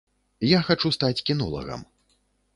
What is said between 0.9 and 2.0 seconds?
стаць кінолагам.